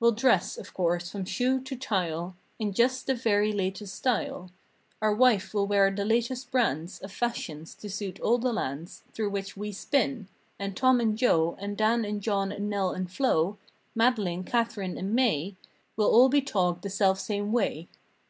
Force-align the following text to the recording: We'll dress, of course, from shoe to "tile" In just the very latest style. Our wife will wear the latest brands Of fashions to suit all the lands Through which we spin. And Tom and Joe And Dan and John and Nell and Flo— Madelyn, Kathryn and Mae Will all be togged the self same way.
We'll 0.00 0.12
dress, 0.12 0.56
of 0.56 0.72
course, 0.72 1.10
from 1.10 1.26
shoe 1.26 1.60
to 1.60 1.76
"tile" 1.76 2.34
In 2.58 2.72
just 2.72 3.06
the 3.06 3.14
very 3.14 3.52
latest 3.52 3.94
style. 3.94 4.50
Our 5.02 5.14
wife 5.14 5.52
will 5.52 5.66
wear 5.66 5.90
the 5.90 6.06
latest 6.06 6.50
brands 6.50 7.00
Of 7.00 7.12
fashions 7.12 7.74
to 7.74 7.90
suit 7.90 8.18
all 8.20 8.38
the 8.38 8.50
lands 8.54 9.02
Through 9.12 9.28
which 9.28 9.58
we 9.58 9.72
spin. 9.72 10.28
And 10.58 10.74
Tom 10.74 11.00
and 11.00 11.18
Joe 11.18 11.54
And 11.60 11.76
Dan 11.76 12.06
and 12.06 12.22
John 12.22 12.50
and 12.50 12.70
Nell 12.70 12.92
and 12.92 13.12
Flo— 13.12 13.58
Madelyn, 13.94 14.42
Kathryn 14.44 14.96
and 14.96 15.12
Mae 15.12 15.54
Will 15.98 16.08
all 16.10 16.30
be 16.30 16.40
togged 16.40 16.80
the 16.80 16.88
self 16.88 17.20
same 17.20 17.52
way. 17.52 17.88